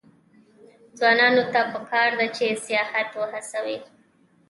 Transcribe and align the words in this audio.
ځوانانو 0.97 1.43
ته 1.53 1.59
پکار 1.73 2.09
ده 2.19 2.27
چې، 2.35 2.45
سیاحت 2.65 3.09
هڅوي. 3.33 3.77